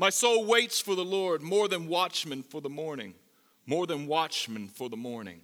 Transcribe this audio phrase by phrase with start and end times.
[0.00, 3.12] My soul waits for the Lord more than watchmen for the morning,
[3.66, 5.42] more than watchmen for the morning.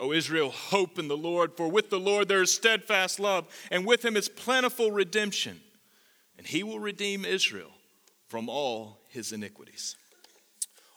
[0.00, 3.84] O Israel, hope in the Lord, for with the Lord there is steadfast love, and
[3.84, 5.60] with him is plentiful redemption,
[6.38, 7.72] and he will redeem Israel
[8.26, 9.96] from all his iniquities.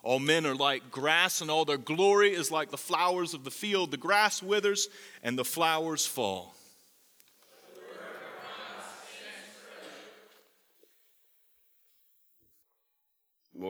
[0.01, 3.51] All men are like grass, and all their glory is like the flowers of the
[3.51, 3.91] field.
[3.91, 4.88] The grass withers,
[5.23, 6.55] and the flowers fall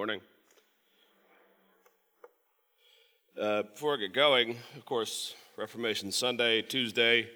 [0.01, 0.21] morning.
[3.39, 7.29] Uh, before I get going, of course, Reformation Sunday, Tuesday,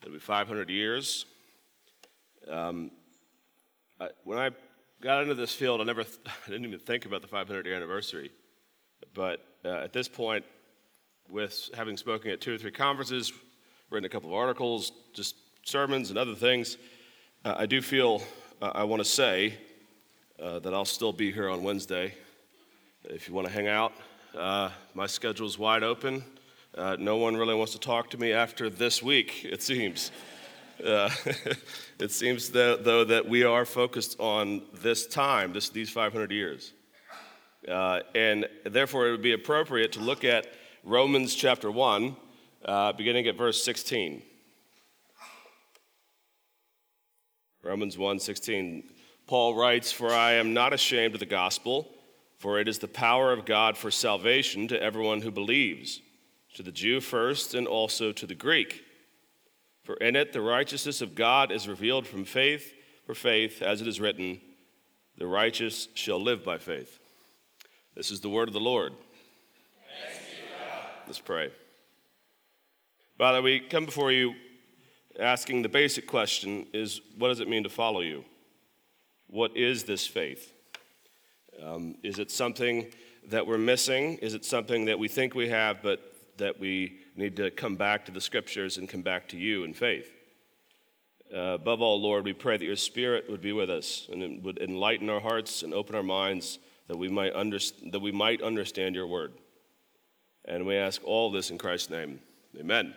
[0.00, 1.26] it'll be 500 years.
[2.48, 2.92] Um,
[4.00, 4.50] I, when I
[5.00, 7.74] got into this field, I never, th- I didn't even think about the 500 year
[7.74, 8.30] anniversary.
[9.14, 10.44] But uh, at this point,
[11.28, 13.32] with having spoken at two or three conferences,
[13.90, 16.76] written a couple of articles, just sermons and other things,
[17.44, 18.22] uh, I do feel
[18.60, 19.58] uh, I want to say
[20.40, 22.14] uh, that I'll still be here on Wednesday.
[23.04, 23.92] If you want to hang out,
[24.36, 26.24] uh, my schedule is wide open.
[26.76, 30.10] Uh, no one really wants to talk to me after this week, it seems.
[30.84, 31.10] Uh,
[31.98, 36.72] it seems that, though that we are focused on this time, this, these 500 years.
[37.68, 40.46] Uh, and therefore, it would be appropriate to look at
[40.84, 42.16] Romans chapter 1,
[42.96, 44.22] beginning at verse 16.
[47.62, 48.82] Romans 1 16.
[49.26, 51.88] Paul writes, For I am not ashamed of the gospel,
[52.38, 56.00] for it is the power of God for salvation to everyone who believes,
[56.54, 58.84] to the Jew first, and also to the Greek.
[59.84, 62.72] For in it the righteousness of God is revealed from faith
[63.06, 64.40] for faith, as it is written,
[65.18, 66.98] The righteous shall live by faith.
[67.94, 68.92] This is the word of the Lord.
[71.06, 71.50] Let's pray.
[73.18, 74.34] Father, we come before you
[75.20, 78.24] asking the basic question is what does it mean to follow you?
[79.32, 80.52] What is this faith?
[81.64, 82.88] Um, is it something
[83.28, 84.18] that we're missing?
[84.18, 86.02] Is it something that we think we have, but
[86.36, 89.72] that we need to come back to the scriptures and come back to you in
[89.72, 90.12] faith?
[91.34, 94.42] Uh, above all, Lord, we pray that your Spirit would be with us and it
[94.42, 98.42] would enlighten our hearts and open our minds that we might, underst- that we might
[98.42, 99.32] understand your word.
[100.44, 102.20] And we ask all this in Christ's name.
[102.60, 102.94] Amen.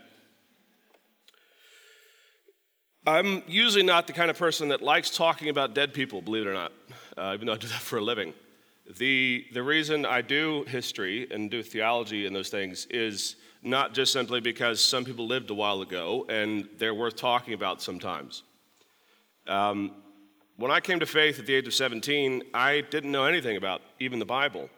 [3.08, 6.50] I'm usually not the kind of person that likes talking about dead people, believe it
[6.50, 6.72] or not,
[7.16, 8.34] uh, even though I do that for a living.
[8.98, 14.12] The, the reason I do history and do theology and those things is not just
[14.12, 18.42] simply because some people lived a while ago and they're worth talking about sometimes.
[19.48, 19.92] Um,
[20.58, 23.82] when I came to faith at the age of 17, I didn't know anything about
[24.00, 24.70] even the Bible.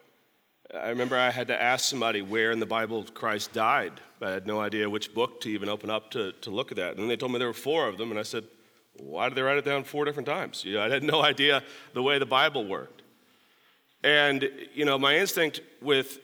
[0.76, 3.94] I remember I had to ask somebody where in the Bible Christ died.
[4.22, 6.92] I had no idea which book to even open up to, to look at that.
[6.92, 8.44] And then they told me there were four of them, and I said,
[9.00, 10.66] why did they write it down four different times?
[10.66, 11.64] You know, I had no idea
[11.94, 13.04] the way the Bible worked.
[14.04, 16.20] And, you know, my instinct with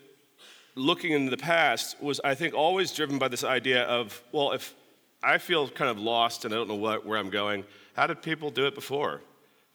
[0.75, 4.73] looking into the past was, I think, always driven by this idea of, well, if
[5.21, 7.63] I feel kind of lost and I don't know what, where I'm going,
[7.95, 9.21] how did people do it before?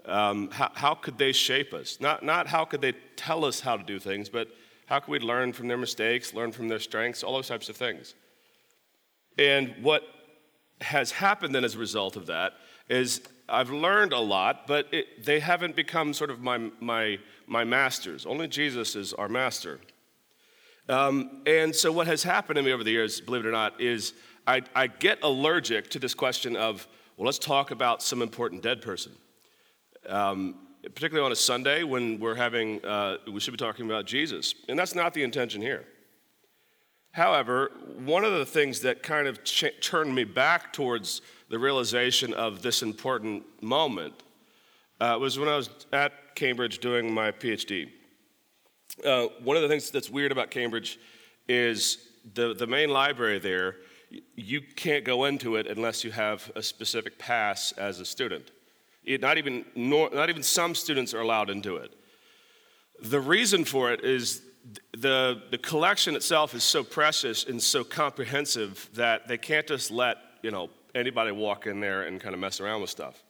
[0.09, 1.99] Um, how, how, could they shape us?
[2.01, 4.49] Not, not how could they tell us how to do things, but
[4.87, 7.77] how could we learn from their mistakes, learn from their strengths, all those types of
[7.77, 8.15] things.
[9.37, 10.03] And what
[10.81, 12.55] has happened then as a result of that
[12.89, 17.65] is I've learned a lot, but it, they haven't become sort of my, my, my
[17.65, 18.25] masters.
[18.25, 19.81] Only Jesus is our master.
[20.89, 23.79] Um, and so, what has happened to me over the years, believe it or not,
[23.81, 24.15] is
[24.47, 28.81] I, I get allergic to this question of, well, let's talk about some important dead
[28.81, 29.13] person.
[30.07, 34.55] Um, particularly on a Sunday when we're having, uh, we should be talking about Jesus.
[34.69, 35.85] And that's not the intention here.
[37.13, 37.73] However,
[38.05, 42.63] one of the things that kind of ch- turned me back towards the realization of
[42.63, 44.15] this important moment
[45.01, 47.91] uh, was when I was at Cambridge doing my PhD.
[49.05, 50.99] Uh, one of the things that's weird about Cambridge
[51.49, 51.99] is
[52.35, 53.77] the, the main library there,
[54.35, 58.51] you can't go into it unless you have a specific pass as a student.
[59.09, 61.95] It, not, even, nor, not even some students are allowed into it.
[63.01, 64.43] The reason for it is
[64.93, 70.19] the, the collection itself is so precious and so comprehensive that they can't just let
[70.43, 73.25] you know, anybody walk in there and kind of mess around with stuff.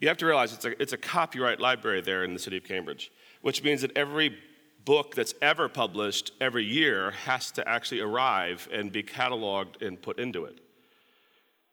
[0.00, 2.64] You have to realize it's a, it's a copyright library there in the city of
[2.64, 3.10] Cambridge,
[3.40, 4.36] which means that every
[4.84, 10.18] book that's ever published every year has to actually arrive and be cataloged and put
[10.18, 10.60] into it.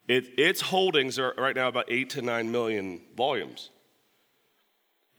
[0.08, 3.70] It its holdings are right now about eight to nine million volumes.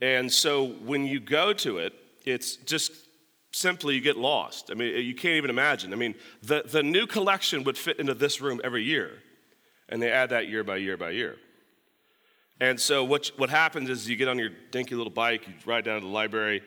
[0.02, 1.94] And so when you go to it,
[2.26, 2.92] it's just
[3.54, 4.70] simply you get lost.
[4.72, 5.94] I mean, you can't even imagine.
[5.94, 9.20] I mean, the, the new collection would fit into this room every year,
[9.88, 11.38] and they add that year by year by year.
[12.60, 15.86] And so what, what happens is you get on your dinky little bike, you ride
[15.86, 16.62] down to the library,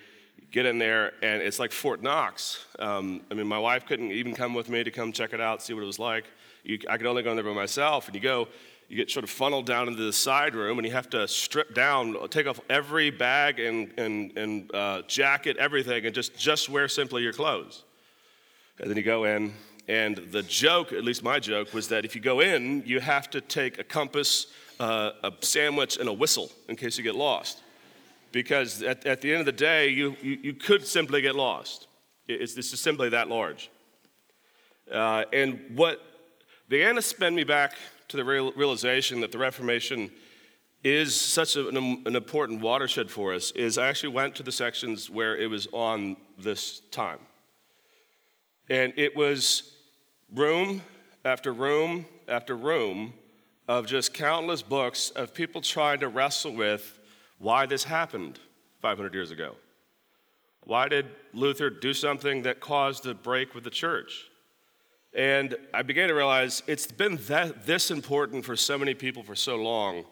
[0.50, 2.64] get in there, and it's like Fort Knox.
[2.78, 5.62] Um, I mean, my wife couldn't even come with me to come check it out,
[5.62, 6.24] see what it was like.
[6.64, 8.48] You, I could only go in there by myself, and you go,
[8.88, 11.74] you get sort of funneled down into the side room, and you have to strip
[11.74, 16.86] down, take off every bag and, and, and uh, jacket, everything, and just, just wear
[16.86, 17.84] simply your clothes.
[18.78, 19.52] And then you go in,
[19.88, 23.30] and the joke, at least my joke, was that if you go in, you have
[23.30, 24.48] to take a compass,
[24.78, 27.62] uh, a sandwich, and a whistle in case you get lost
[28.36, 31.86] because at, at the end of the day, you, you, you could simply get lost.
[32.28, 33.70] It's, this is simply that large.
[34.92, 36.02] Uh, and what
[36.68, 37.72] began to spin me back
[38.08, 40.10] to the real, realization that the Reformation
[40.84, 44.52] is such a, an, an important watershed for us is I actually went to the
[44.52, 47.20] sections where it was on this time.
[48.68, 49.72] And it was
[50.34, 50.82] room
[51.24, 53.14] after room after room
[53.66, 56.98] of just countless books of people trying to wrestle with
[57.38, 58.38] why this happened
[58.80, 59.56] 500 years ago.
[60.64, 64.28] Why did Luther do something that caused a break with the church?
[65.14, 69.34] And I began to realize it's been that, this important for so many people for
[69.34, 70.04] so long.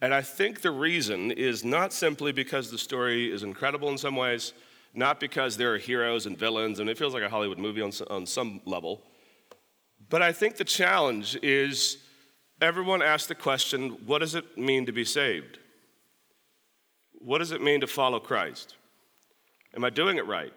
[0.00, 4.16] And I think the reason is not simply because the story is incredible in some
[4.16, 4.54] ways,
[4.92, 7.92] not because there are heroes and villains, and it feels like a Hollywood movie on,
[8.08, 9.02] on some level.
[10.08, 11.98] But I think the challenge is
[12.60, 15.59] everyone asks the question what does it mean to be saved?
[17.20, 18.76] What does it mean to follow Christ?
[19.74, 20.52] Am I doing it right?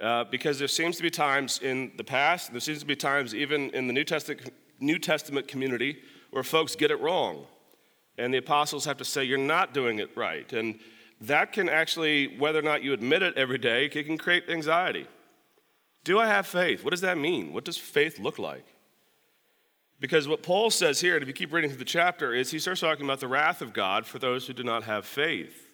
[0.00, 3.34] Uh, because there seems to be times in the past, there seems to be times
[3.34, 5.98] even in the New Testament, New Testament community
[6.30, 7.46] where folks get it wrong.
[8.16, 10.52] And the apostles have to say, You're not doing it right.
[10.52, 10.78] And
[11.20, 15.06] that can actually, whether or not you admit it every day, it can create anxiety.
[16.04, 16.84] Do I have faith?
[16.84, 17.52] What does that mean?
[17.52, 18.64] What does faith look like?
[20.00, 22.58] Because what Paul says here, and if you keep reading through the chapter, is he
[22.58, 25.66] starts talking about the wrath of God for those who do not have faith.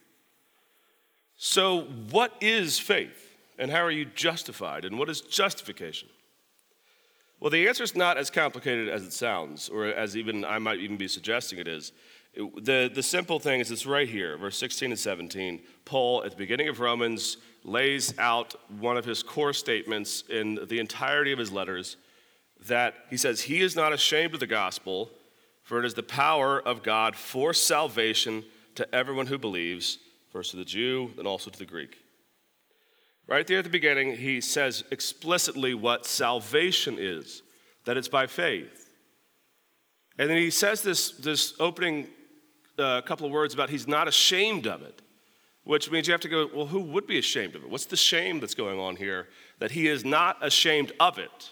[1.37, 3.37] So, what is faith?
[3.59, 4.85] And how are you justified?
[4.85, 6.09] And what is justification?
[7.39, 10.79] Well, the answer is not as complicated as it sounds, or as even I might
[10.79, 11.93] even be suggesting it is.
[12.35, 15.61] the, the simple thing is it's right here, verse 16 and 17.
[15.85, 20.79] Paul, at the beginning of Romans, lays out one of his core statements in the
[20.79, 21.97] entirety of his letters
[22.67, 25.11] that he says, He is not ashamed of the gospel,
[25.63, 28.45] for it is the power of God for salvation
[28.75, 29.99] to everyone who believes,
[30.31, 31.99] first to the Jew, then also to the Greek.
[33.27, 37.43] Right there at the beginning, he says explicitly what salvation is
[37.85, 38.91] that it's by faith.
[40.19, 42.09] And then he says this, this opening
[42.79, 45.01] uh, couple of words about he's not ashamed of it,
[45.65, 47.71] which means you have to go, well, who would be ashamed of it?
[47.71, 49.29] What's the shame that's going on here?
[49.59, 51.51] That he is not ashamed of it.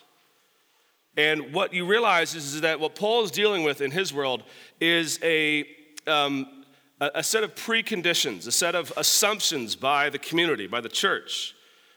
[1.16, 4.44] And what you realize is, is that what Paul is dealing with in his world
[4.80, 5.66] is a,
[6.06, 6.64] um,
[7.00, 11.54] a set of preconditions, a set of assumptions by the community, by the church,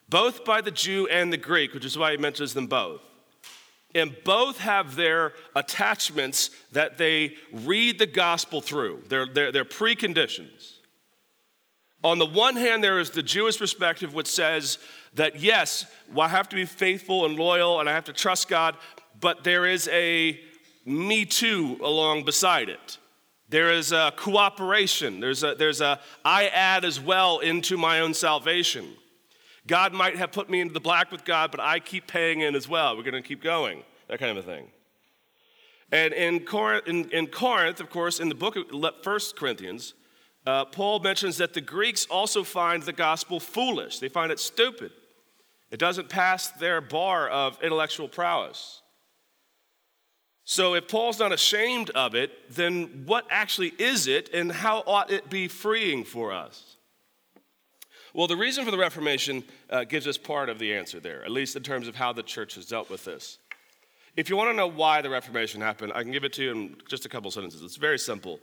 [0.10, 3.02] both by the Jew and the Greek, which is why he mentions them both.
[3.94, 10.76] And both have their attachments that they read the gospel through, their, their, their preconditions.
[12.04, 14.78] On the one hand, there is the Jewish perspective, which says
[15.16, 18.48] that yes, well, I have to be faithful and loyal and I have to trust
[18.48, 18.76] God,
[19.20, 20.40] but there is a
[20.86, 22.98] me too along beside it.
[23.50, 25.20] There is a cooperation.
[25.20, 28.88] There's a, there's a I add as well into my own salvation.
[29.68, 32.56] God might have put me into the black with God, but I keep paying in
[32.56, 32.96] as well.
[32.96, 33.84] We're going to keep going.
[34.08, 34.68] That kind of a thing.
[35.92, 39.94] And in Corinth, in, in Corinth, of course, in the book of 1 Corinthians,
[40.46, 44.00] uh, Paul mentions that the Greeks also find the gospel foolish.
[44.00, 44.92] They find it stupid.
[45.72, 48.82] It doesn't pass their bar of intellectual prowess.
[50.48, 55.12] So, if Paul's not ashamed of it, then what actually is it and how ought
[55.12, 56.78] it be freeing for us?
[58.14, 61.32] Well, the reason for the Reformation uh, gives us part of the answer there, at
[61.32, 63.40] least in terms of how the church has dealt with this.
[64.16, 66.52] If you want to know why the Reformation happened, I can give it to you
[66.52, 67.64] in just a couple sentences.
[67.64, 68.40] It's very simple.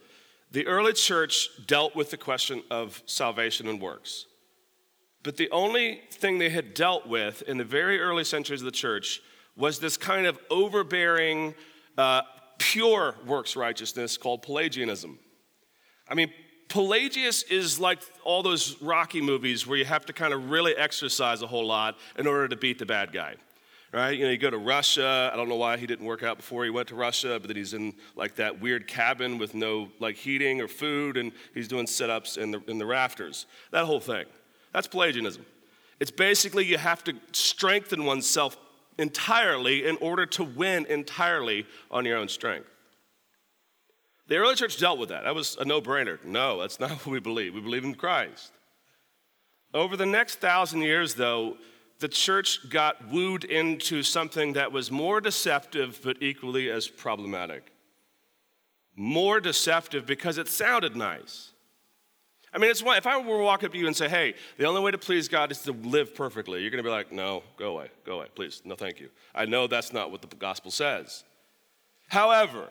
[0.51, 4.27] The early church dealt with the question of salvation and works.
[5.23, 8.73] But the only thing they had dealt with in the very early centuries of the
[8.73, 9.23] church
[9.57, 11.55] was this kind of overbearing,
[11.99, 12.23] uh,
[12.59, 15.19] pure works righteousness called Pelagianism.
[16.09, 16.33] I mean,
[16.69, 21.43] Pelagius is like all those Rocky movies where you have to kind of really exercise
[21.43, 23.35] a whole lot in order to beat the bad guy.
[23.93, 24.17] Right?
[24.19, 25.31] You know, you go to Russia.
[25.31, 27.57] I don't know why he didn't work out before he went to Russia, but then
[27.59, 31.87] he's in like that weird cabin with no like heating or food, and he's doing
[31.87, 33.45] sit-ups in the in the rafters.
[33.71, 34.25] That whole thing.
[34.73, 35.45] That's Pelagianism.
[36.01, 38.57] It's basically you have to strengthen oneself
[38.99, 42.69] entirely in order to win entirely on your own strength.
[44.29, 45.25] The early church dealt with that.
[45.25, 46.23] That was a no brainer.
[46.25, 47.55] No, that's not what we believe.
[47.55, 48.53] We believe in Christ.
[49.75, 51.57] Over the next thousand years, though,
[51.99, 57.73] the church got wooed into something that was more deceptive but equally as problematic.
[58.95, 61.52] More deceptive because it sounded nice.
[62.55, 64.35] I mean, it's one, if I were to walk up to you and say, hey,
[64.59, 67.11] the only way to please God is to live perfectly, you're going to be like,
[67.11, 69.09] no, go away, go away, please, no, thank you.
[69.35, 71.25] I know that's not what the gospel says.
[72.09, 72.69] However,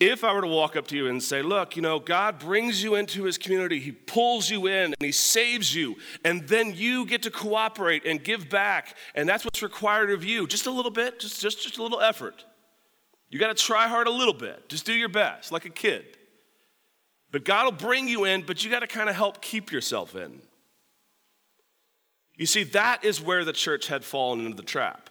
[0.00, 2.82] if I were to walk up to you and say, Look, you know, God brings
[2.82, 7.06] you into his community, he pulls you in and he saves you, and then you
[7.06, 10.46] get to cooperate and give back, and that's what's required of you.
[10.46, 12.44] Just a little bit, just, just, just a little effort.
[13.30, 16.04] You got to try hard a little bit, just do your best, like a kid.
[17.34, 20.14] But God will bring you in, but you got to kind of help keep yourself
[20.14, 20.40] in.
[22.36, 25.10] You see, that is where the church had fallen into the trap.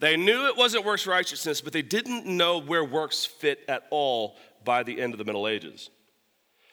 [0.00, 4.34] They knew it wasn't works righteousness, but they didn't know where works fit at all
[4.64, 5.88] by the end of the Middle Ages.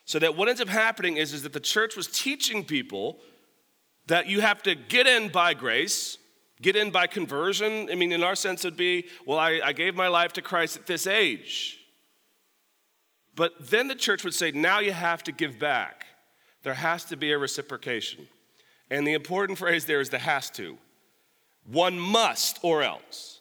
[0.05, 3.19] So that what ends up happening is, is that the church was teaching people
[4.07, 6.17] that you have to get in by grace,
[6.63, 7.89] get in by conversion.
[7.91, 10.77] I mean, in our sense, it'd be, well, I, I gave my life to Christ
[10.77, 11.77] at this age.
[13.35, 16.05] But then the church would say, now you have to give back.
[16.63, 18.27] There has to be a reciprocation.
[18.89, 20.77] And the important phrase there is the has to.
[21.65, 23.39] One must or else.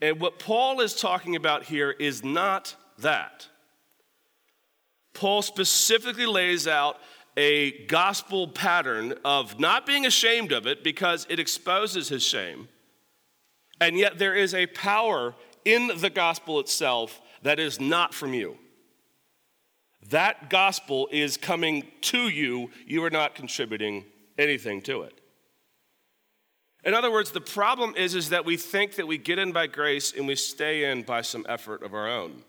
[0.00, 3.48] And what Paul is talking about here is not that.
[5.14, 6.98] Paul specifically lays out
[7.36, 12.68] a gospel pattern of not being ashamed of it because it exposes his shame.
[13.80, 18.58] And yet there is a power in the gospel itself that is not from you.
[20.10, 24.04] That gospel is coming to you, you are not contributing
[24.36, 25.18] anything to it.
[26.84, 29.66] In other words, the problem is, is that we think that we get in by
[29.66, 32.42] grace and we stay in by some effort of our own.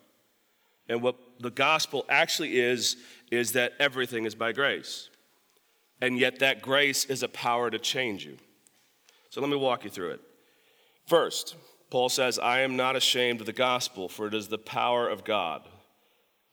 [0.89, 2.97] And what the gospel actually is,
[3.31, 5.09] is that everything is by grace.
[6.01, 8.37] And yet that grace is a power to change you.
[9.29, 10.21] So let me walk you through it.
[11.07, 11.55] First,
[11.95, 15.23] Paul says, I am not ashamed of the gospel, for it is the power of
[15.23, 15.61] God.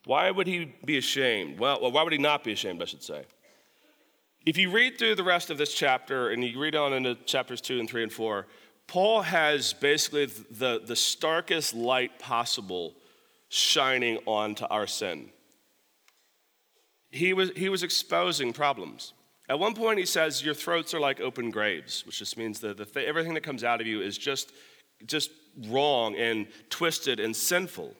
[0.04, 1.58] Why would he be ashamed?
[1.58, 3.24] Well, why would he not be ashamed, I should say?
[4.46, 7.60] If you read through the rest of this chapter and you read on into chapters
[7.60, 8.46] 2 and 3 and 4,
[8.86, 12.94] Paul has basically the, the starkest light possible
[13.48, 15.30] shining onto our sin.
[17.10, 19.12] He was, he was exposing problems.
[19.48, 22.96] At one point, he says, Your throats are like open graves, which just means that
[22.96, 24.52] everything that comes out of you is just
[25.06, 25.30] just
[25.66, 27.94] wrong and twisted and sinful.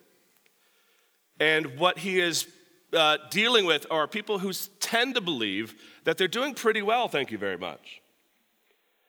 [1.41, 2.47] And what he is
[2.93, 7.31] uh, dealing with are people who tend to believe that they're doing pretty well, thank
[7.31, 8.01] you very much.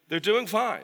[0.10, 0.84] They're doing fine.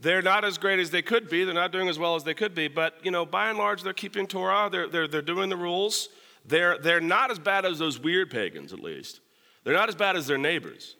[0.00, 1.44] They're not as great as they could be.
[1.44, 2.68] They're not doing as well as they could be.
[2.68, 4.68] But, you know, by and large, they're keeping Torah.
[4.70, 6.08] They're, they're, they're doing the rules.
[6.44, 9.20] They're, they're not as bad as those weird pagans, at least.
[9.62, 10.96] They're not as bad as their neighbors.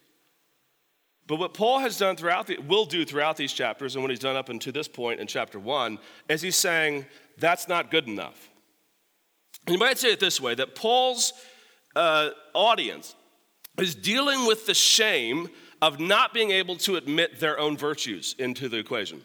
[1.26, 4.18] But what Paul has done throughout the, will do throughout these chapters, and what he's
[4.18, 7.06] done up until this point in chapter one, is he's saying
[7.38, 8.50] that's not good enough.
[9.66, 11.32] And you might say it this way: that Paul's
[11.96, 13.14] uh, audience
[13.78, 15.48] is dealing with the shame
[15.80, 19.24] of not being able to admit their own virtues into the equation.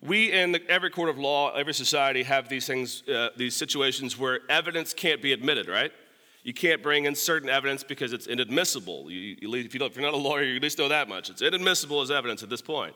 [0.00, 4.18] We in the, every court of law, every society have these things, uh, these situations
[4.18, 5.92] where evidence can't be admitted, right?
[6.42, 9.10] You can't bring in certain evidence because it's inadmissible.
[9.10, 11.30] You, you, if, you if you're not a lawyer, you at least know that much.
[11.30, 12.94] It's inadmissible as evidence at this point.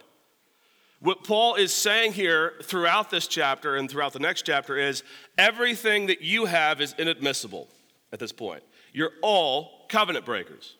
[1.00, 5.02] What Paul is saying here throughout this chapter and throughout the next chapter is
[5.36, 7.68] everything that you have is inadmissible
[8.12, 8.62] at this point.
[8.92, 10.76] You're all covenant breakers.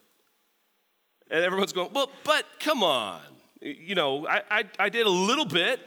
[1.28, 3.21] And everyone's going, well, but come on.
[3.61, 5.81] You know, I, I, I did a little bit,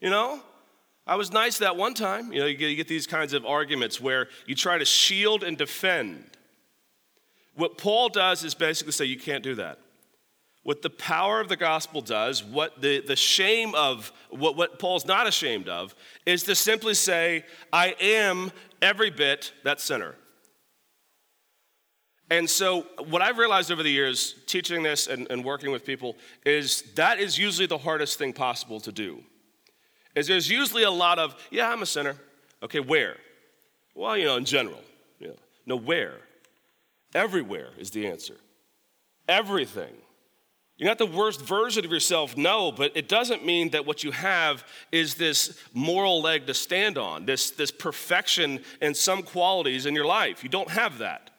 [0.00, 0.40] you know.
[1.06, 2.32] I was nice that one time.
[2.32, 5.42] You know, you get, you get these kinds of arguments where you try to shield
[5.42, 6.24] and defend.
[7.54, 9.78] What Paul does is basically say you can't do that.
[10.62, 15.04] What the power of the gospel does, what the, the shame of, what, what Paul's
[15.04, 15.92] not ashamed of,
[16.24, 20.14] is to simply say, I am every bit that sinner.
[22.30, 26.16] And so, what I've realized over the years, teaching this and, and working with people,
[26.46, 29.22] is that is usually the hardest thing possible to do
[30.14, 32.16] is there's usually a lot of, yeah, I'm a sinner.
[32.62, 33.16] Okay, where?
[33.94, 34.80] Well, you know, in general.
[35.18, 35.36] You know.
[35.66, 36.14] No, where?
[37.14, 38.36] Everywhere is the answer.
[39.28, 39.94] Everything.
[40.76, 44.10] You're not the worst version of yourself, no, but it doesn't mean that what you
[44.10, 49.94] have is this moral leg to stand on, this, this perfection and some qualities in
[49.94, 50.42] your life.
[50.42, 51.30] You don't have that.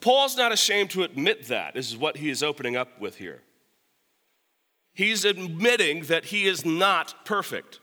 [0.00, 1.74] Paul's not ashamed to admit that.
[1.74, 3.40] This is what he is opening up with here.
[4.94, 7.80] He's admitting that he is not perfect.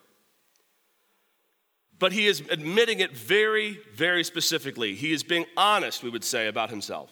[1.98, 4.96] But he is admitting it very, very specifically.
[4.96, 7.12] He is being honest, we would say, about himself.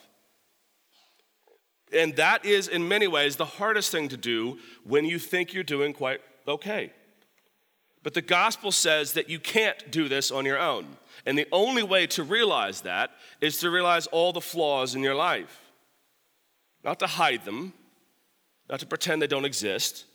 [1.91, 5.63] And that is, in many ways, the hardest thing to do when you think you're
[5.63, 6.91] doing quite okay.
[8.03, 10.97] But the gospel says that you can't do this on your own.
[11.25, 13.11] And the only way to realize that
[13.41, 15.71] is to realize all the flaws in your life.
[16.83, 17.73] Not to hide them,
[18.69, 20.05] not to pretend they don't exist,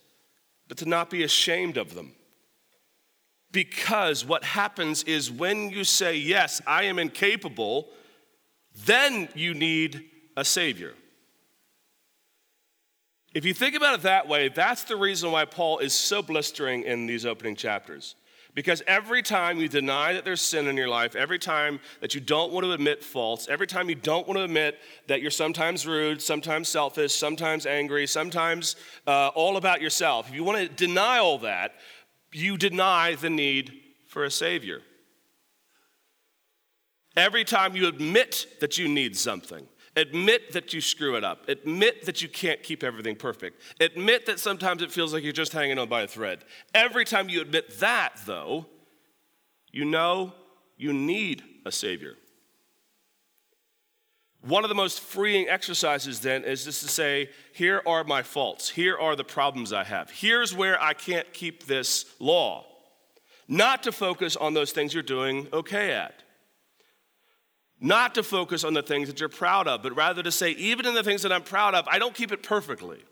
[0.67, 2.13] but to not be ashamed of them.
[3.51, 7.89] Because what happens is when you say, Yes, I am incapable,
[8.85, 10.05] then you need
[10.35, 10.93] a Savior.
[13.33, 16.83] If you think about it that way, that's the reason why Paul is so blistering
[16.83, 18.15] in these opening chapters.
[18.55, 22.21] Because every time you deny that there's sin in your life, every time that you
[22.21, 25.87] don't want to admit faults, every time you don't want to admit that you're sometimes
[25.87, 28.75] rude, sometimes selfish, sometimes angry, sometimes
[29.07, 31.73] uh, all about yourself, if you want to deny all that,
[32.31, 33.73] you deny the need
[34.07, 34.81] for a Savior.
[37.15, 41.47] Every time you admit that you need something, Admit that you screw it up.
[41.47, 43.61] Admit that you can't keep everything perfect.
[43.79, 46.39] Admit that sometimes it feels like you're just hanging on by a thread.
[46.73, 48.65] Every time you admit that, though,
[49.71, 50.33] you know
[50.77, 52.15] you need a Savior.
[54.41, 58.69] One of the most freeing exercises then is just to say, here are my faults.
[58.69, 60.09] Here are the problems I have.
[60.09, 62.65] Here's where I can't keep this law.
[63.47, 66.22] Not to focus on those things you're doing okay at
[67.83, 70.85] not to focus on the things that you're proud of, but rather to say, even
[70.85, 73.03] in the things that I'm proud of, I don't keep it perfectly.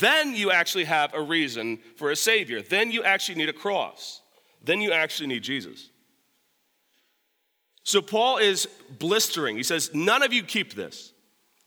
[0.00, 2.60] Then you actually have a reason for a Savior.
[2.60, 4.20] Then you actually need a cross.
[4.64, 5.90] Then you actually need Jesus.
[7.84, 8.66] So Paul is
[8.98, 9.56] blistering.
[9.56, 11.12] He says, None of you keep this.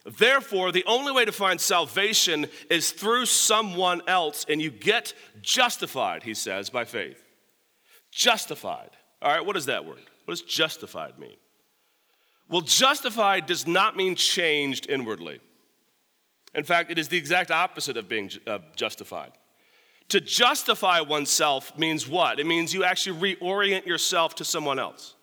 [0.06, 6.24] Therefore, the only way to find salvation is through someone else, and you get justified,
[6.24, 7.24] he says, by faith.
[8.12, 8.92] Justified.
[9.22, 10.04] All right, what does that word?
[10.26, 11.38] What does justified mean?
[12.50, 15.40] Well, justified does not mean changed inwardly.
[16.54, 18.32] In fact, it is the exact opposite of being
[18.76, 19.32] justified.
[20.10, 22.40] To justify oneself means what?
[22.40, 25.16] It means you actually reorient yourself to someone else.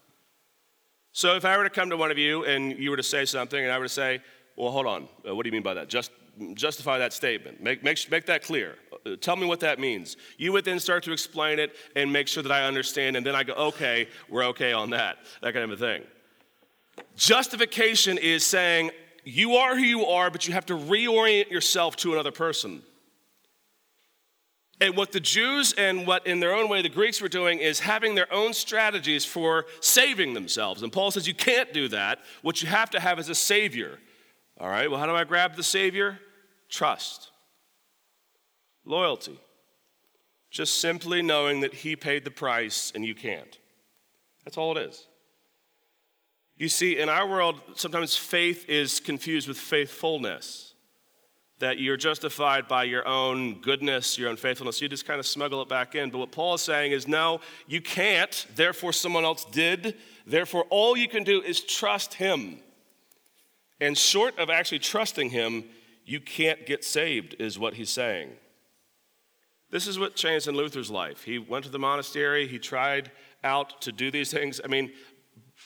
[1.12, 3.24] So if I were to come to one of you and you were to say
[3.24, 4.20] something, and I were to say,
[4.56, 5.88] well, hold on, uh, what do you mean by that?
[5.88, 6.10] Just
[6.54, 7.62] justify that statement.
[7.62, 8.76] Make, make, make that clear.
[9.06, 10.16] Uh, tell me what that means.
[10.38, 13.34] You would then start to explain it and make sure that I understand, and then
[13.34, 16.02] I go, okay, we're okay on that, that kind of a thing.
[17.16, 18.90] Justification is saying
[19.24, 22.82] you are who you are, but you have to reorient yourself to another person.
[24.80, 27.78] And what the Jews and what in their own way the Greeks were doing is
[27.78, 30.82] having their own strategies for saving themselves.
[30.82, 32.18] And Paul says you can't do that.
[32.42, 34.00] What you have to have is a Savior.
[34.58, 36.18] All right, well, how do I grab the Savior?
[36.68, 37.30] Trust,
[38.84, 39.38] loyalty.
[40.50, 43.58] Just simply knowing that He paid the price and you can't.
[44.44, 45.06] That's all it is.
[46.62, 50.74] You see, in our world, sometimes faith is confused with faithfulness.
[51.58, 54.80] That you're justified by your own goodness, your own faithfulness.
[54.80, 56.10] You just kind of smuggle it back in.
[56.10, 58.46] But what Paul is saying is no, you can't.
[58.54, 59.96] Therefore, someone else did.
[60.24, 62.60] Therefore, all you can do is trust him.
[63.80, 65.64] And short of actually trusting him,
[66.06, 68.30] you can't get saved, is what he's saying.
[69.72, 71.24] This is what changed in Luther's life.
[71.24, 73.10] He went to the monastery, he tried
[73.42, 74.60] out to do these things.
[74.64, 74.92] I mean,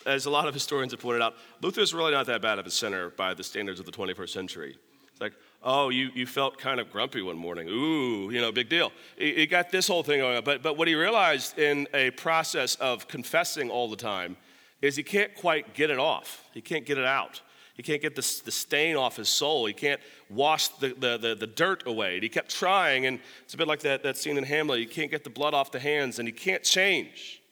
[0.06, 2.66] as a lot of historians have pointed out, Luther is really not that bad of
[2.66, 4.76] a sinner by the standards of the 21st century.
[5.10, 7.68] It's like, oh, you, you felt kind of grumpy one morning.
[7.68, 8.92] Ooh, you know, big deal.
[9.16, 10.44] He, he got this whole thing going on.
[10.44, 14.36] But, but what he realized in a process of confessing all the time
[14.82, 17.42] is he can't quite get it off, he can't get it out.
[17.76, 19.66] He can't get the, the stain off his soul.
[19.66, 22.14] He can't wash the, the, the, the, dirt away.
[22.14, 24.78] And he kept trying, and it's a bit like that, that scene in Hamlet.
[24.78, 27.42] He can't get the blood off the hands, and he can't change.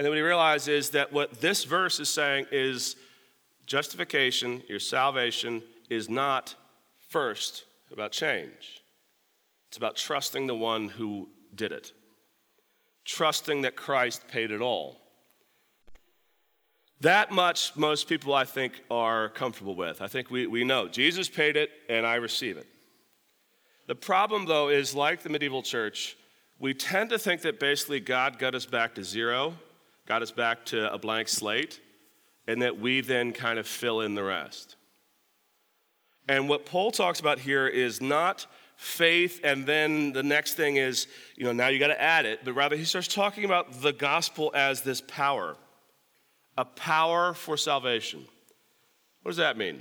[0.00, 2.96] And then what he realizes is that what this verse is saying is
[3.66, 6.54] justification, your salvation, is not
[7.10, 8.82] first about change.
[9.68, 11.92] It's about trusting the one who did it,
[13.04, 14.96] trusting that Christ paid it all.
[17.02, 20.00] That much most people, I think, are comfortable with.
[20.00, 22.66] I think we, we know Jesus paid it and I receive it.
[23.86, 26.16] The problem, though, is like the medieval church,
[26.58, 29.56] we tend to think that basically God got us back to zero
[30.10, 31.78] got us back to a blank slate,
[32.48, 34.74] and that we then kind of fill in the rest.
[36.28, 41.06] And what Paul talks about here is not faith, and then the next thing is,
[41.36, 43.92] you know, now you got to add it, but rather he starts talking about the
[43.92, 45.56] gospel as this power,
[46.58, 48.26] a power for salvation.
[49.22, 49.80] What does that mean?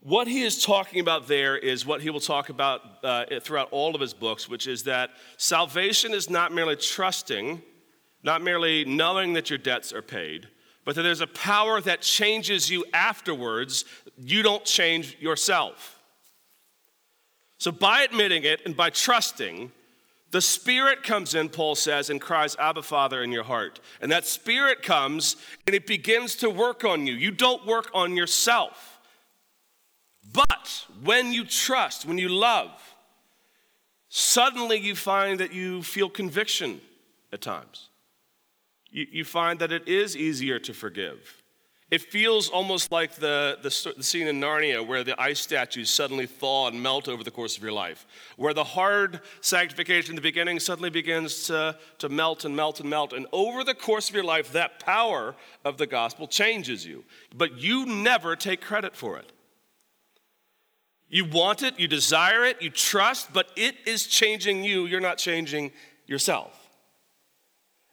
[0.00, 3.94] What he is talking about there is what he will talk about uh, throughout all
[3.94, 7.60] of his books, which is that salvation is not merely trusting,
[8.22, 10.48] not merely knowing that your debts are paid,
[10.84, 13.84] but that there's a power that changes you afterwards.
[14.16, 16.00] You don't change yourself.
[17.58, 19.70] So, by admitting it and by trusting,
[20.32, 23.80] the Spirit comes in, Paul says, and cries, Abba, Father, in your heart.
[24.00, 27.14] And that Spirit comes and it begins to work on you.
[27.14, 28.98] You don't work on yourself.
[30.32, 32.70] But when you trust, when you love,
[34.08, 36.80] suddenly you find that you feel conviction
[37.30, 37.90] at times.
[38.92, 41.42] You, you find that it is easier to forgive.
[41.90, 46.24] It feels almost like the, the, the, scene in Narnia where the ice statues suddenly
[46.24, 48.06] thaw and melt over the course of your life,
[48.38, 52.88] where the hard sanctification in the beginning suddenly begins to, to melt and melt and
[52.88, 53.12] melt.
[53.12, 55.34] And over the course of your life, that power
[55.66, 57.04] of the gospel changes you.
[57.36, 59.30] But you never take credit for it.
[61.10, 64.86] You want it, you desire it, you trust, but it is changing you.
[64.86, 65.72] You're not changing
[66.06, 66.61] yourself.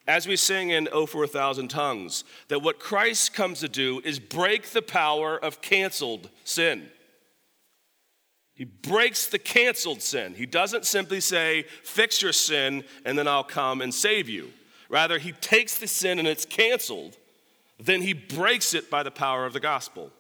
[0.09, 4.01] As we sing in Oh for a Thousand Tongues, that what Christ comes to do
[4.03, 6.89] is break the power of canceled sin.
[8.55, 10.33] He breaks the canceled sin.
[10.33, 14.49] He doesn't simply say, fix your sin and then I'll come and save you.
[14.89, 17.15] Rather, he takes the sin and it's canceled,
[17.79, 20.11] then he breaks it by the power of the gospel.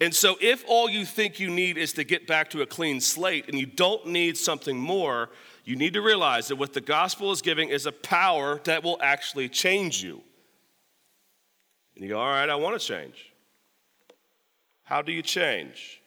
[0.00, 3.00] And so, if all you think you need is to get back to a clean
[3.00, 5.30] slate and you don't need something more,
[5.64, 8.98] you need to realize that what the gospel is giving is a power that will
[9.00, 10.20] actually change you.
[11.94, 13.32] And you go, All right, I want to change.
[14.82, 16.00] How do you change?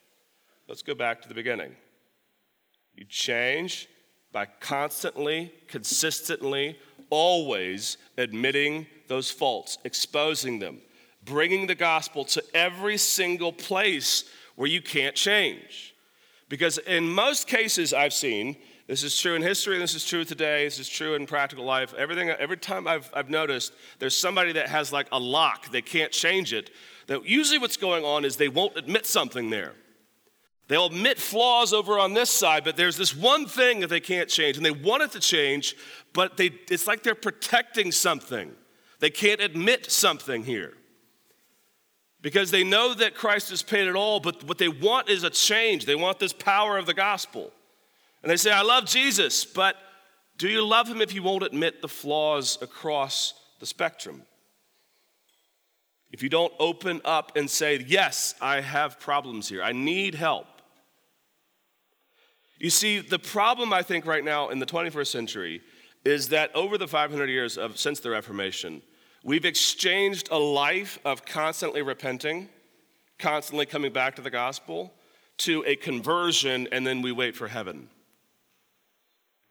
[0.67, 1.75] Let's go back to the beginning.
[2.95, 3.87] You change
[4.31, 6.77] by constantly, consistently,
[7.09, 10.81] always admitting those faults, exposing them,
[11.23, 15.93] bringing the gospel to every single place where you can't change.
[16.49, 20.65] Because in most cases I've seen, this is true in history, this is true today,
[20.65, 21.93] this is true in practical life.
[21.95, 26.11] Everything, every time I've, I've noticed, there's somebody that has like a lock, they can't
[26.11, 26.69] change it.
[27.07, 29.73] That usually what's going on is they won't admit something there.
[30.67, 34.29] They'll admit flaws over on this side, but there's this one thing that they can't
[34.29, 35.75] change, and they want it to change,
[36.13, 38.51] but they, it's like they're protecting something.
[38.99, 40.73] They can't admit something here
[42.21, 45.29] because they know that Christ has paid it all, but what they want is a
[45.29, 45.85] change.
[45.85, 47.51] They want this power of the gospel.
[48.25, 49.77] And they say, I love Jesus, but
[50.37, 54.23] do you love him if you won't admit the flaws across the spectrum?
[56.11, 60.47] If you don't open up and say, Yes, I have problems here, I need help.
[62.57, 65.61] You see, the problem I think right now in the 21st century
[66.03, 68.81] is that over the 500 years of, since the Reformation,
[69.25, 72.47] We've exchanged a life of constantly repenting,
[73.17, 74.93] constantly coming back to the gospel,
[75.39, 77.89] to a conversion, and then we wait for heaven.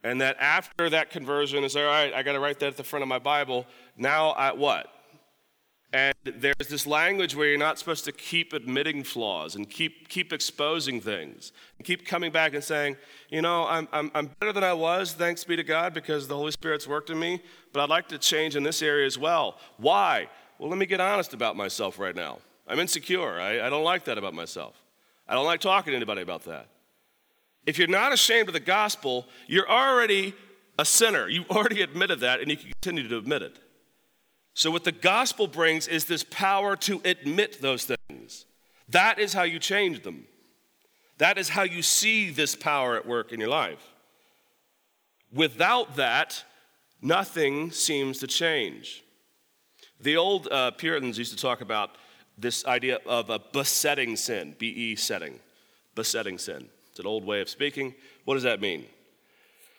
[0.05, 2.85] And that after that conversion is all right, I got to write that at the
[2.85, 3.67] front of my Bible.
[3.97, 4.87] Now at what?
[5.95, 10.33] And there's this language where you're not supposed to keep admitting flaws and keep, keep
[10.33, 12.97] exposing things and keep coming back and saying,
[13.31, 16.35] you know, I'm, I'm, I'm better than I was, thanks be to God, because the
[16.35, 17.41] Holy Spirit's worked in me,
[17.73, 19.57] but I'd like to change in this area as well.
[19.79, 20.29] Why?
[20.59, 22.39] Well, let me get honest about myself right now.
[22.67, 23.41] I'm insecure.
[23.41, 24.75] I, I don't like that about myself.
[25.29, 26.67] I don't like talking to anybody about that.
[27.67, 30.35] If you're not ashamed of the gospel, you're already
[30.79, 31.29] a sinner.
[31.35, 33.59] You've already admitted that, and you can continue to admit it.
[34.55, 38.47] So, what the gospel brings is this power to admit those things.
[38.89, 40.27] That is how you change them.
[41.19, 43.83] That is how you see this power at work in your life.
[45.33, 46.45] Without that,
[47.03, 49.03] nothing seems to change.
[50.01, 51.97] The old uh, Puritans used to talk about
[52.37, 55.41] this idea of a besetting sin, B E setting,
[55.95, 56.69] besetting sin.
[56.95, 57.93] It's an old way of speaking.
[58.25, 58.87] What does that mean?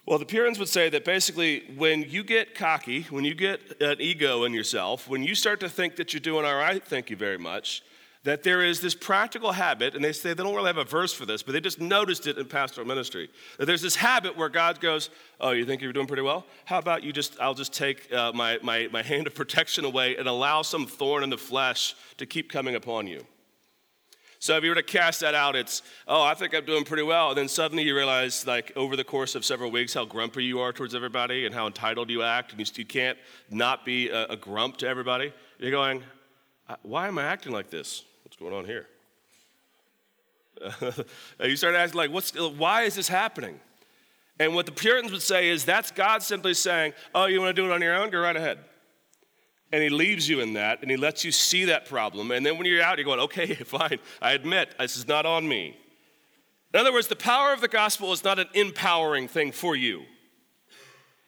[0.06, 4.02] Well, the Puritans would say that basically, when you get cocky, when you get an
[4.02, 7.16] ego in yourself, when you start to think that you're doing all right, thank you
[7.16, 7.84] very much,
[8.26, 11.14] that there is this practical habit, and they say they don't really have a verse
[11.14, 13.30] for this, but they just noticed it in pastoral ministry.
[13.60, 16.46] That there's this habit where God goes, Oh, you think you're doing pretty well?
[16.66, 20.18] How about you just, I'll just take uh, my, my, my hand of protection away
[20.18, 23.26] and allow some thorn in the flesh to keep coming upon you.
[24.46, 27.02] So if you were to cast that out, it's, oh, I think I'm doing pretty
[27.02, 27.30] well.
[27.30, 30.60] And then suddenly you realize, like, over the course of several weeks, how grumpy you
[30.60, 32.52] are towards everybody and how entitled you act.
[32.52, 33.18] And you, you can't
[33.50, 35.34] not be a, a grump to everybody.
[35.58, 36.04] You're going,
[36.84, 38.04] why am I acting like this?
[38.24, 38.86] What's going on here?
[41.44, 43.60] you start asking, like, what's, why is this happening?
[44.38, 47.60] And what the Puritans would say is that's God simply saying, oh, you want to
[47.60, 48.12] do it on your own?
[48.12, 48.60] Go right ahead.
[49.72, 52.32] And he leaves you in that and he lets you see that problem.
[52.32, 55.48] And then when you're out, you're going, okay, fine, I admit this is not on
[55.48, 55.78] me.
[56.74, 60.04] In other words, the power of the gospel is not an empowering thing for you.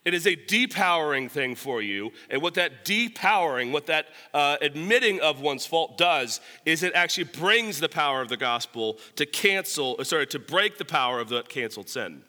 [0.07, 2.11] It is a depowering thing for you.
[2.29, 7.25] And what that depowering, what that uh, admitting of one's fault does, is it actually
[7.25, 11.49] brings the power of the gospel to cancel, sorry, to break the power of that
[11.49, 12.23] canceled sin.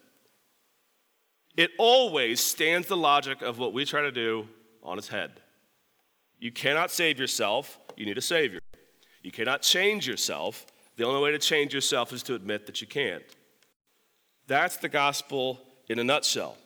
[1.57, 4.49] It always stands the logic of what we try to do
[4.83, 5.41] on its head.
[6.39, 8.61] You cannot save yourself, you need a Savior.
[9.23, 10.67] You cannot change yourself.
[10.97, 13.23] The only way to change yourself is to admit that you can't.
[14.47, 16.57] That's the gospel in a nutshell.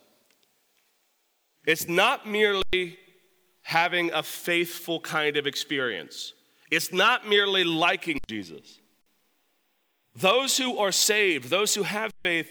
[1.67, 2.99] It's not merely
[3.63, 6.35] having a faithful kind of experience,
[6.71, 8.79] it's not merely liking Jesus.
[10.15, 12.51] Those who are saved, those who have faith,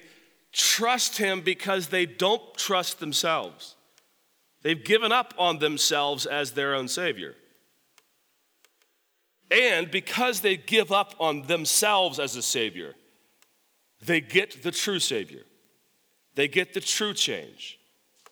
[0.52, 3.76] trust him because they don't trust themselves.
[4.62, 7.36] They've given up on themselves as their own Savior.
[9.50, 12.96] And because they give up on themselves as a Savior,
[14.06, 15.44] they get the true Savior.
[16.36, 17.78] They get the true change.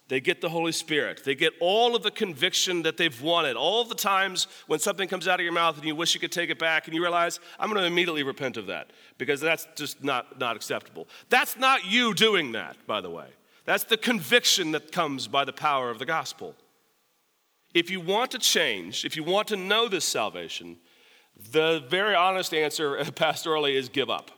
[0.08, 1.22] They get the Holy Spirit.
[1.24, 3.56] They get all of the conviction that they've wanted.
[3.56, 6.32] All the times when something comes out of your mouth and you wish you could
[6.32, 8.90] take it back and you realize, I'm going to immediately repent of that
[9.20, 11.08] because that's just not, not acceptable.
[11.30, 13.28] That's not you doing that, by the way.
[13.70, 16.56] That's the conviction that comes by the power of the gospel.
[17.76, 20.78] If you want to change, if you want to know this salvation,
[21.52, 24.32] the very honest answer pastorally is give up.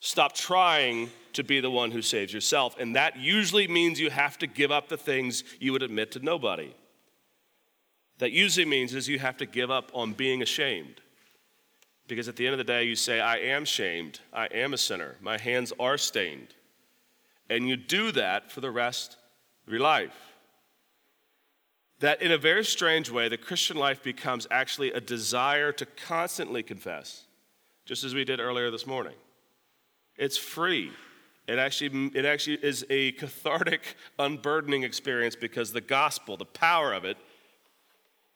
[0.00, 2.76] Stop trying to be the one who saves yourself.
[2.78, 6.18] And that usually means you have to give up the things you would admit to
[6.18, 6.74] nobody.
[8.18, 11.00] That usually means is you have to give up on being ashamed.
[12.06, 14.20] Because at the end of the day, you say, I am shamed.
[14.30, 15.16] I am a sinner.
[15.22, 16.48] My hands are stained.
[17.48, 19.16] And you do that for the rest
[19.66, 20.16] of your life.
[22.00, 26.62] That in a very strange way, the Christian life becomes actually a desire to constantly
[26.62, 27.24] confess,
[27.84, 29.14] just as we did earlier this morning.
[30.18, 30.92] It's free.
[31.46, 37.04] It actually, it actually is a cathartic, unburdening experience because the gospel, the power of
[37.04, 37.16] it,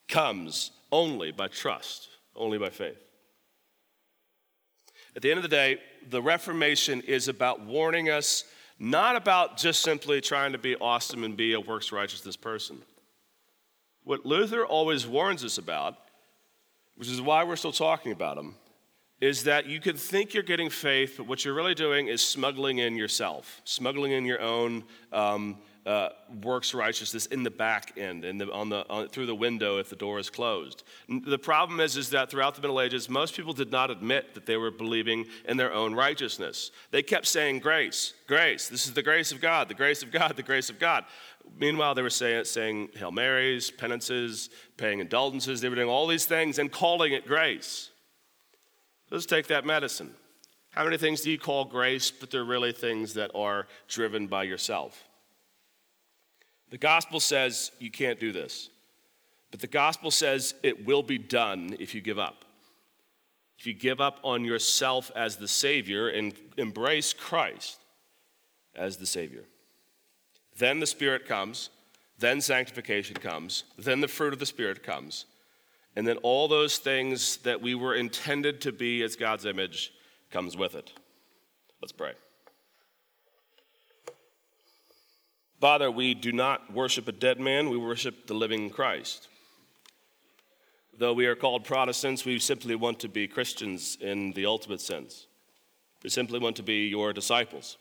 [0.09, 2.99] comes only by trust, only by faith.
[5.16, 8.44] At the end of the day, the Reformation is about warning us
[8.80, 12.80] not about just simply trying to be awesome and be a works righteousness person.
[14.04, 15.98] What Luther always warns us about,
[16.96, 18.54] which is why we're still talking about him,
[19.20, 22.78] is that you can think you're getting faith, but what you're really doing is smuggling
[22.78, 26.10] in yourself, smuggling in your own um, uh,
[26.42, 29.96] works righteousness in the back end, the, on the, on, through the window if the
[29.96, 30.82] door is closed.
[31.08, 34.46] The problem is, is that throughout the Middle Ages, most people did not admit that
[34.46, 36.70] they were believing in their own righteousness.
[36.90, 40.36] They kept saying, Grace, grace, this is the grace of God, the grace of God,
[40.36, 41.04] the grace of God.
[41.58, 46.26] Meanwhile, they were saying, saying Hail Marys, penances, paying indulgences, they were doing all these
[46.26, 47.90] things and calling it grace.
[49.10, 50.14] Let's take that medicine.
[50.70, 54.44] How many things do you call grace, but they're really things that are driven by
[54.44, 55.04] yourself?
[56.70, 58.70] The gospel says you can't do this,
[59.50, 62.44] but the gospel says it will be done if you give up.
[63.59, 67.78] If you give up on yourself as the Savior and embrace Christ
[68.74, 69.44] as the Savior,
[70.56, 71.70] then the Spirit comes,
[72.18, 75.26] then sanctification comes, then the fruit of the Spirit comes,
[75.96, 79.92] and then all those things that we were intended to be as God's image
[80.30, 80.92] comes with it.
[81.83, 82.12] Let's pray.
[85.61, 89.29] Father, we do not worship a dead man, we worship the living Christ.
[90.96, 95.27] Though we are called Protestants, we simply want to be Christians in the ultimate sense.
[96.03, 97.77] We simply want to be your disciples.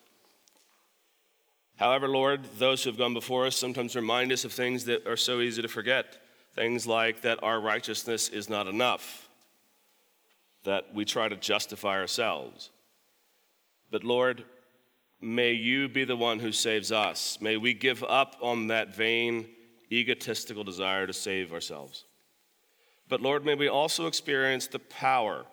[1.77, 5.15] However, Lord, those who have gone before us sometimes remind us of things that are
[5.15, 6.17] so easy to forget.
[6.55, 9.29] Things like that our righteousness is not enough,
[10.65, 12.71] that we try to justify ourselves.
[13.89, 14.43] But Lord,
[15.21, 17.39] May you be the one who saves us.
[17.41, 19.47] May we give up on that vain,
[19.91, 22.05] egotistical desire to save ourselves.
[23.09, 25.45] But Lord, may we also experience the power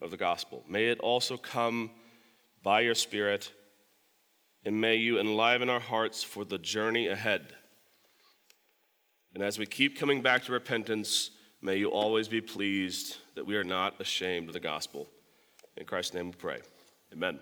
[0.00, 0.64] of the gospel.
[0.68, 1.90] May it also come
[2.62, 3.52] by your Spirit,
[4.64, 7.54] and may you enliven our hearts for the journey ahead.
[9.34, 11.30] And as we keep coming back to repentance,
[11.60, 15.08] may you always be pleased that we are not ashamed of the gospel.
[15.76, 16.60] In Christ's name we pray.
[17.12, 17.38] Amen.